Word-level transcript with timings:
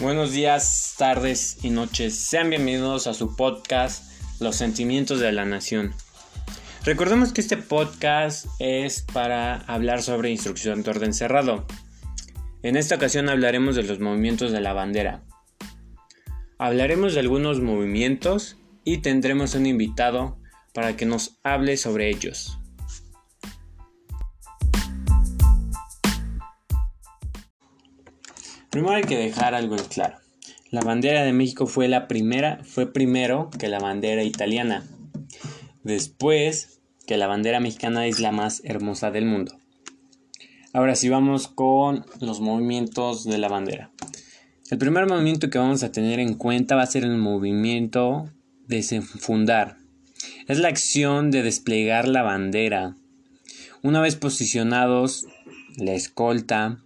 Buenos 0.00 0.30
días, 0.30 0.94
tardes 0.96 1.58
y 1.64 1.70
noches. 1.70 2.14
Sean 2.14 2.50
bienvenidos 2.50 3.08
a 3.08 3.14
su 3.14 3.34
podcast 3.34 4.12
Los 4.40 4.54
sentimientos 4.54 5.18
de 5.18 5.32
la 5.32 5.44
nación. 5.44 5.92
Recordemos 6.84 7.32
que 7.32 7.40
este 7.40 7.56
podcast 7.56 8.46
es 8.60 9.02
para 9.02 9.56
hablar 9.56 10.02
sobre 10.02 10.30
instrucción 10.30 10.84
de 10.84 10.90
orden 10.90 11.12
cerrado. 11.12 11.66
En 12.62 12.76
esta 12.76 12.94
ocasión 12.94 13.28
hablaremos 13.28 13.74
de 13.74 13.82
los 13.82 13.98
movimientos 13.98 14.52
de 14.52 14.60
la 14.60 14.72
bandera. 14.72 15.24
Hablaremos 16.58 17.14
de 17.14 17.20
algunos 17.20 17.60
movimientos 17.60 18.56
y 18.84 18.98
tendremos 18.98 19.56
un 19.56 19.66
invitado 19.66 20.38
para 20.74 20.96
que 20.96 21.06
nos 21.06 21.40
hable 21.42 21.76
sobre 21.76 22.08
ellos. 22.08 22.60
Primero 28.78 28.94
hay 28.94 29.02
que 29.02 29.18
dejar 29.18 29.56
algo 29.56 29.74
en 29.74 29.82
claro. 29.86 30.18
La 30.70 30.82
bandera 30.82 31.24
de 31.24 31.32
México 31.32 31.66
fue 31.66 31.88
la 31.88 32.06
primera, 32.06 32.60
fue 32.62 32.92
primero 32.92 33.50
que 33.58 33.66
la 33.66 33.80
bandera 33.80 34.22
italiana. 34.22 34.86
Después 35.82 36.80
que 37.04 37.16
la 37.16 37.26
bandera 37.26 37.58
mexicana 37.58 38.06
es 38.06 38.20
la 38.20 38.30
más 38.30 38.62
hermosa 38.64 39.10
del 39.10 39.26
mundo. 39.26 39.58
Ahora 40.72 40.94
sí 40.94 41.08
vamos 41.08 41.48
con 41.48 42.06
los 42.20 42.40
movimientos 42.40 43.24
de 43.24 43.38
la 43.38 43.48
bandera. 43.48 43.90
El 44.70 44.78
primer 44.78 45.08
movimiento 45.08 45.50
que 45.50 45.58
vamos 45.58 45.82
a 45.82 45.90
tener 45.90 46.20
en 46.20 46.34
cuenta 46.34 46.76
va 46.76 46.82
a 46.82 46.86
ser 46.86 47.02
el 47.02 47.16
movimiento 47.16 48.30
desenfundar. 48.68 49.78
Es 50.46 50.60
la 50.60 50.68
acción 50.68 51.32
de 51.32 51.42
desplegar 51.42 52.06
la 52.06 52.22
bandera. 52.22 52.94
Una 53.82 54.00
vez 54.00 54.14
posicionados, 54.14 55.26
la 55.78 55.94
escolta, 55.94 56.78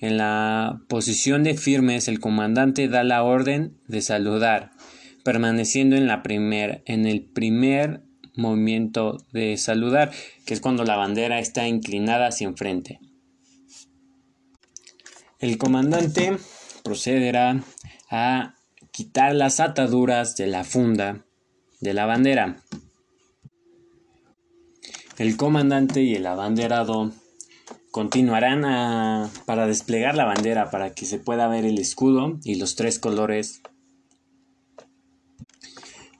en 0.00 0.16
la 0.16 0.80
posición 0.88 1.42
de 1.42 1.56
firmes, 1.56 2.08
el 2.08 2.20
comandante 2.20 2.88
da 2.88 3.02
la 3.02 3.22
orden 3.22 3.78
de 3.88 4.00
saludar, 4.00 4.70
permaneciendo 5.24 5.96
en, 5.96 6.06
la 6.06 6.22
primer, 6.22 6.82
en 6.86 7.06
el 7.06 7.22
primer 7.22 8.02
movimiento 8.36 9.18
de 9.32 9.56
saludar, 9.56 10.12
que 10.46 10.54
es 10.54 10.60
cuando 10.60 10.84
la 10.84 10.96
bandera 10.96 11.40
está 11.40 11.66
inclinada 11.66 12.28
hacia 12.28 12.46
enfrente. 12.46 13.00
El 15.40 15.58
comandante 15.58 16.36
procederá 16.84 17.62
a 18.10 18.54
quitar 18.92 19.34
las 19.34 19.60
ataduras 19.60 20.36
de 20.36 20.46
la 20.46 20.64
funda 20.64 21.24
de 21.80 21.94
la 21.94 22.06
bandera. 22.06 22.62
El 25.18 25.36
comandante 25.36 26.02
y 26.02 26.14
el 26.14 26.26
abanderado 26.26 27.12
Continuarán 27.98 28.62
para 29.44 29.66
desplegar 29.66 30.14
la 30.14 30.24
bandera 30.24 30.70
para 30.70 30.94
que 30.94 31.04
se 31.04 31.18
pueda 31.18 31.48
ver 31.48 31.64
el 31.64 31.80
escudo 31.80 32.38
y 32.44 32.54
los 32.54 32.76
tres 32.76 33.00
colores. 33.00 33.60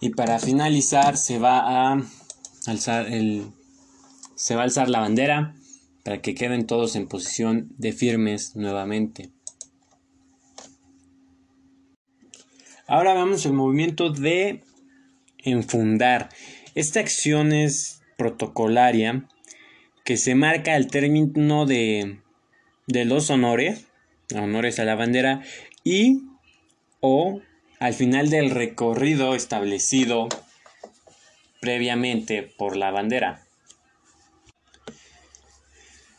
Y 0.01 0.11
para 0.11 0.41
finalizar 0.41 1.17
se 1.17 1.39
va 1.39 1.61
a 1.93 2.03
alzar 2.67 3.07
el 3.07 3.53
se 4.35 4.57
va 4.57 4.63
a 4.63 4.65
alzar 4.65 4.91
la 4.91 4.99
bandera 4.99 5.55
para 6.05 6.21
que 6.21 6.35
queden 6.35 6.67
todos 6.67 6.97
en 6.97 7.07
posición 7.07 7.69
de 7.79 7.93
firmes 7.93 8.57
nuevamente. 8.57 9.31
Ahora 12.89 13.15
vamos 13.15 13.47
al 13.47 13.53
movimiento 13.53 14.11
de 14.11 14.65
enfundar. 15.45 16.29
Esta 16.75 16.99
acción 16.99 17.53
es 17.53 18.01
protocolaria 18.17 19.29
que 20.09 20.17
se 20.17 20.35
marca 20.35 20.75
el 20.75 20.87
término 20.87 21.67
de, 21.67 22.21
de 22.87 23.05
los 23.05 23.29
honores, 23.29 23.85
honores 24.35 24.79
a 24.79 24.87
la 24.87 24.95
bandera, 24.95 25.43
y 25.85 26.23
o 27.01 27.43
al 27.79 27.93
final 27.93 28.31
del 28.31 28.49
recorrido 28.49 29.35
establecido 29.35 30.31
previamente 31.61 32.43
por 32.43 32.79
la 32.79 32.91
bandera. 32.91 33.43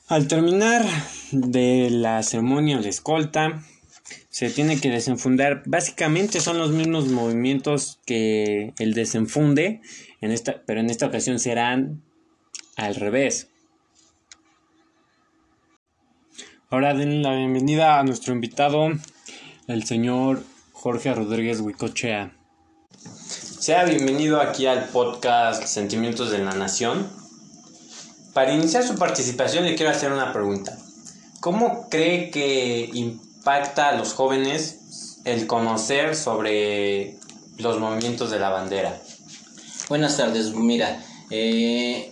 Al 0.07 0.27
terminar 0.27 0.85
de 1.31 1.89
la 1.89 2.21
ceremonia 2.21 2.77
de 2.77 2.89
escolta, 2.89 3.63
se 4.29 4.51
tiene 4.51 4.79
que 4.79 4.91
desenfundar. 4.91 5.63
Básicamente 5.66 6.41
son 6.41 6.59
los 6.59 6.69
mismos 6.69 7.07
movimientos 7.07 8.00
que 8.06 8.71
el 8.77 8.94
desenfunde, 8.94 9.81
en 10.21 10.29
esta, 10.29 10.61
pero 10.67 10.79
en 10.79 10.91
esta 10.91 11.07
ocasión 11.07 11.39
serán 11.39 12.03
al 12.75 12.94
revés. 12.94 13.50
Ahora 16.72 16.94
den 16.94 17.24
la 17.24 17.34
bienvenida 17.34 17.97
a 17.97 18.03
nuestro 18.03 18.31
invitado, 18.31 18.90
el 19.66 19.85
señor 19.85 20.44
Jorge 20.72 21.12
Rodríguez 21.16 21.62
Huicochea. 21.62 22.31
Sea 22.96 23.85
bienvenido 23.85 24.40
aquí 24.40 24.68
al 24.68 24.84
podcast 24.90 25.63
Sentimientos 25.63 26.30
de 26.30 26.38
la 26.38 26.52
Nación. 26.52 27.09
Para 28.35 28.53
iniciar 28.53 28.84
su 28.84 29.00
participación 29.00 29.66
le 29.66 29.74
quiero 29.74 29.91
hacer 29.91 30.12
una 30.12 30.31
pregunta. 30.31 30.78
¿Cómo 31.40 31.90
cree 31.90 32.30
que 32.30 32.88
impacta 32.94 33.90
a 33.90 33.96
los 33.96 34.13
jóvenes 34.13 35.22
el 35.25 35.47
conocer 35.47 36.16
sobre 36.16 37.18
los 37.57 37.80
movimientos 37.80 38.30
de 38.30 38.38
la 38.38 38.50
bandera? 38.50 38.96
Buenas 39.90 40.18
tardes, 40.18 40.53
mira, 40.53 41.03
eh, 41.31 42.12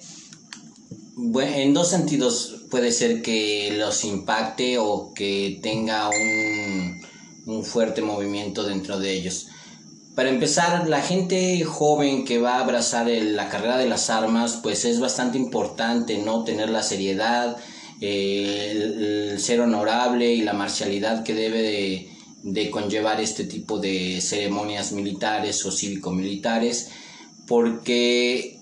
en 1.17 1.73
dos 1.73 1.89
sentidos 1.89 2.65
puede 2.69 2.91
ser 2.91 3.21
que 3.21 3.75
los 3.77 4.03
impacte 4.05 4.77
o 4.77 5.13
que 5.13 5.59
tenga 5.61 6.09
un, 6.09 7.01
un 7.45 7.63
fuerte 7.63 8.01
movimiento 8.01 8.63
dentro 8.63 8.99
de 8.99 9.13
ellos. 9.13 9.47
Para 10.15 10.29
empezar, 10.29 10.87
la 10.89 11.01
gente 11.01 11.63
joven 11.63 12.25
que 12.25 12.39
va 12.39 12.55
a 12.55 12.61
abrazar 12.61 13.07
la 13.07 13.49
carrera 13.49 13.77
de 13.77 13.87
las 13.87 14.09
armas, 14.09 14.59
pues 14.63 14.83
es 14.83 14.99
bastante 14.99 15.37
importante, 15.37 16.17
¿no? 16.17 16.43
Tener 16.43 16.69
la 16.69 16.81
seriedad, 16.81 17.55
eh, 18.01 18.71
el, 19.31 19.39
ser 19.39 19.61
honorable 19.61 20.33
y 20.33 20.41
la 20.41 20.53
marcialidad 20.53 21.23
que 21.23 21.35
debe 21.35 21.61
de, 21.61 22.09
de 22.43 22.69
conllevar 22.71 23.21
este 23.21 23.43
tipo 23.43 23.77
de 23.77 24.19
ceremonias 24.21 24.91
militares 24.91 25.63
o 25.65 25.71
cívico-militares, 25.71 26.89
porque 27.47 28.56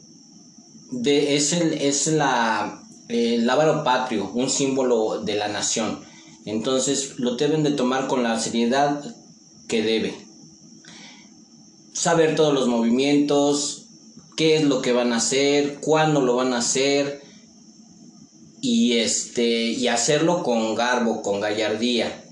de, 1.02 1.36
es, 1.36 1.54
el, 1.54 1.74
es 1.74 2.08
la 2.08 2.82
el 3.08 3.46
lábaro 3.46 3.84
patrio, 3.84 4.32
un 4.34 4.50
símbolo 4.50 5.22
de 5.22 5.36
la 5.36 5.48
nación. 5.48 6.00
Entonces 6.46 7.18
lo 7.18 7.36
deben 7.36 7.64
de 7.64 7.72
tomar 7.72 8.08
con 8.08 8.24
la 8.24 8.40
seriedad 8.40 9.04
que 9.68 9.82
debe. 9.82 10.16
Saber 11.94 12.36
todos 12.36 12.54
los 12.54 12.68
movimientos, 12.68 13.86
qué 14.36 14.58
es 14.58 14.64
lo 14.64 14.82
que 14.82 14.92
van 14.92 15.14
a 15.14 15.18
hacer, 15.18 15.80
cuándo 15.80 16.22
lo 16.22 16.36
van 16.36 16.54
a 16.54 16.60
hacer 16.60 17.22
y 18.62 18.98
este 18.98 19.70
y 19.72 19.88
hacerlo 19.88 20.44
con 20.44 20.76
garbo, 20.76 21.22
con 21.22 21.40
gallardía. 21.40 22.24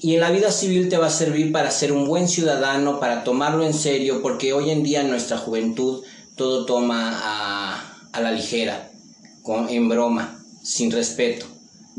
Y 0.00 0.14
en 0.14 0.20
la 0.20 0.30
vida 0.30 0.52
civil 0.52 0.88
te 0.88 0.96
va 0.96 1.08
a 1.08 1.10
servir 1.10 1.50
para 1.50 1.72
ser 1.72 1.92
un 1.92 2.06
buen 2.06 2.28
ciudadano, 2.28 3.00
para 3.00 3.24
tomarlo 3.24 3.64
en 3.64 3.74
serio, 3.74 4.22
porque 4.22 4.52
hoy 4.52 4.70
en 4.70 4.84
día 4.84 5.00
en 5.00 5.10
nuestra 5.10 5.38
juventud 5.38 6.04
todo 6.36 6.66
toma 6.66 7.18
a, 7.20 7.97
a 8.12 8.20
la 8.20 8.32
ligera 8.32 8.90
en 9.68 9.88
broma, 9.88 10.38
sin 10.62 10.90
respeto. 10.90 11.46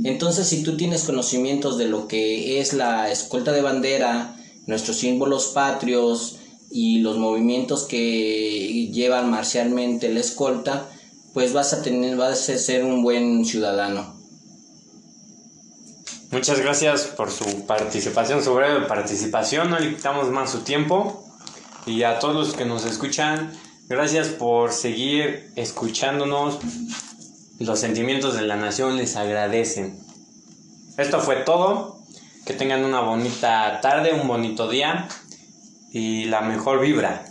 Entonces, 0.04 0.48
si 0.48 0.64
tú 0.64 0.78
tienes 0.78 1.04
conocimientos 1.04 1.78
de 1.78 1.86
lo 1.88 2.08
que 2.08 2.60
es 2.60 2.74
la 2.74 3.12
escolta 3.12 3.52
de 3.52 3.62
bandera, 3.62 4.36
nuestros 4.68 4.98
símbolos 4.98 5.48
patrios 5.48 6.38
y 6.72 7.00
los 7.00 7.18
movimientos 7.18 7.86
que 7.86 8.90
llevan 8.94 9.30
marcialmente 9.30 10.10
la 10.10 10.20
escolta, 10.20 10.88
pues 11.34 11.54
vas 11.54 11.74
a 11.74 11.82
tener, 11.82 12.16
vas 12.16 12.50
a 12.50 12.58
ser 12.58 12.84
un 12.86 13.02
buen 13.02 13.44
ciudadano. 13.46 14.16
Muchas 16.32 16.60
gracias 16.60 17.06
por 17.06 17.32
su 17.32 17.66
participación, 17.66 18.44
su 18.44 18.54
breve 18.54 18.86
participación. 18.86 19.72
No 19.72 19.80
le 19.80 19.96
quitamos 19.96 20.30
más 20.30 20.52
su 20.52 20.60
tiempo. 20.60 21.26
Y 21.88 22.04
a 22.04 22.20
todos 22.20 22.36
los 22.36 22.56
que 22.56 22.66
nos 22.66 22.86
escuchan, 22.86 23.52
gracias 23.90 24.30
por 24.30 24.72
seguir 24.72 25.52
escuchándonos, 25.56 26.60
los 27.60 27.80
sentimientos 27.80 28.36
de 28.36 28.44
la 28.44 28.56
nación 28.56 28.96
les 28.96 29.16
agradecen. 29.16 30.00
Esto 30.98 31.20
fue 31.20 31.38
todo. 31.38 31.98
Que 32.46 32.54
tengan 32.54 32.84
una 32.84 33.02
bonita 33.02 33.80
tarde, 33.82 34.14
un 34.14 34.28
bonito 34.28 34.70
día 34.70 35.08
y 35.92 36.26
la 36.26 36.42
mejor 36.42 36.80
vibra. 36.80 37.29